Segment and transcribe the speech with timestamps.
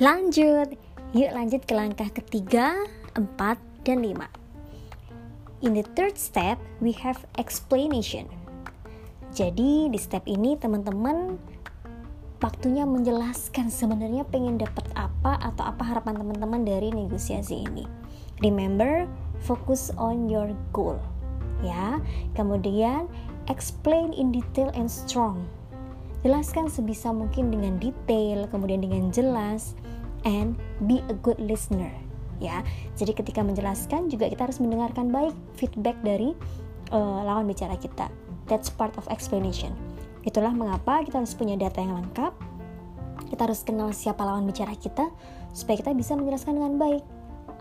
[0.00, 0.72] Lanjut,
[1.12, 2.72] yuk lanjut ke langkah ketiga,
[3.12, 4.24] empat, dan lima.
[5.60, 8.24] In the third step, we have explanation.
[9.36, 11.36] Jadi di step ini teman-teman
[12.40, 17.84] waktunya menjelaskan sebenarnya pengen dapat apa atau apa harapan teman-teman dari negosiasi ini.
[18.40, 19.04] Remember,
[19.44, 20.96] focus on your goal.
[21.60, 22.00] Ya.
[22.32, 23.12] Kemudian
[23.46, 25.44] explain in detail and strong.
[26.22, 29.74] Jelaskan sebisa mungkin dengan detail, kemudian dengan jelas
[30.22, 30.54] and
[30.86, 31.90] be a good listener.
[32.38, 32.62] Ya.
[32.98, 36.34] Jadi ketika menjelaskan juga kita harus mendengarkan baik feedback dari
[36.94, 38.10] uh, lawan bicara kita.
[38.50, 39.74] That's part of explanation
[40.22, 42.32] Itulah mengapa kita harus punya data yang lengkap.
[43.30, 45.10] Kita harus kenal siapa lawan bicara kita
[45.50, 47.04] supaya kita bisa menjelaskan dengan baik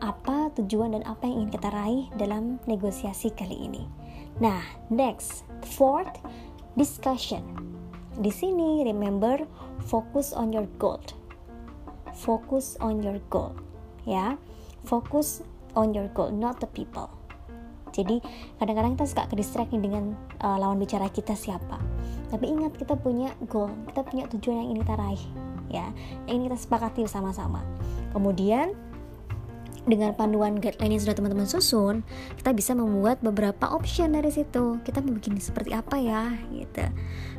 [0.01, 3.83] apa tujuan dan apa yang ingin kita raih dalam negosiasi kali ini.
[4.41, 5.45] Nah, next,
[5.77, 6.21] fourth,
[6.73, 7.41] discussion.
[8.19, 9.47] Di sini, remember,
[9.87, 10.99] focus on your goal.
[12.11, 13.55] Focus on your goal,
[14.03, 14.35] ya.
[14.83, 15.45] Focus
[15.77, 17.07] on your goal, not the people.
[17.91, 18.19] Jadi,
[18.59, 21.79] kadang-kadang kita suka ke distracting dengan uh, lawan bicara kita siapa
[22.31, 25.23] tapi ingat kita punya goal kita punya tujuan yang ingin kita raih
[25.67, 25.87] ya
[26.25, 27.59] yang ingin kita sepakati bersama-sama
[28.15, 28.71] kemudian
[29.85, 32.05] dengan panduan guideline yang sudah teman-teman susun,
[32.37, 34.77] kita bisa membuat beberapa option dari situ.
[34.85, 36.85] Kita mau bikin seperti apa ya, gitu.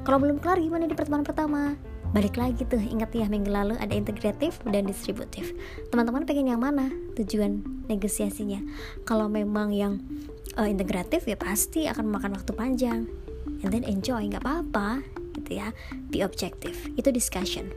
[0.03, 1.79] Kalau belum kelar gimana di pertemuan pertama?
[2.13, 5.57] Balik lagi tuh, ingat ya minggu lalu ada integratif dan distributif.
[5.89, 8.61] Teman-teman pengen yang mana tujuan negosiasinya?
[9.09, 10.03] Kalau memang yang
[10.57, 13.01] uh, integratif ya pasti akan memakan waktu panjang
[13.63, 15.01] and then enjoy nggak apa-apa
[15.39, 15.69] gitu ya
[16.13, 17.73] be objective itu discussion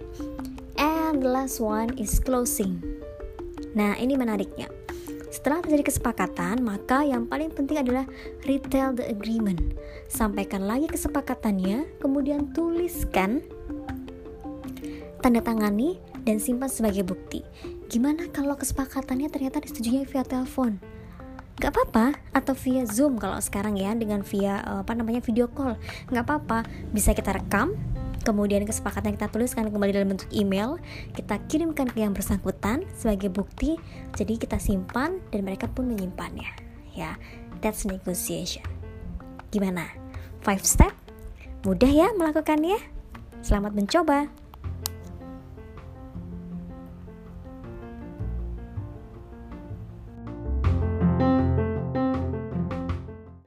[0.75, 2.81] and the last one is closing
[3.75, 4.71] nah ini menariknya
[5.35, 8.07] setelah terjadi kesepakatan, maka yang paling penting adalah
[8.47, 9.75] retell the agreement.
[10.07, 13.43] Sampaikan lagi kesepakatannya, kemudian tuliskan,
[15.19, 17.43] tanda tangani, dan simpan sebagai bukti.
[17.91, 20.79] Gimana kalau kesepakatannya ternyata disetujui via telepon?
[21.55, 25.79] nggak apa-apa atau via zoom kalau sekarang ya dengan via uh, apa namanya video call
[26.11, 27.71] nggak apa-apa bisa kita rekam
[28.25, 30.81] kemudian kesepakatan kita tuliskan kembali dalam bentuk email
[31.13, 33.77] kita kirimkan ke yang bersangkutan sebagai bukti
[34.17, 36.49] jadi kita simpan dan mereka pun menyimpannya.
[36.97, 37.15] Ya
[37.61, 38.65] that's negotiation.
[39.53, 39.87] Gimana?
[40.41, 40.91] Five step?
[41.61, 42.81] Mudah ya melakukannya?
[43.45, 44.25] Selamat mencoba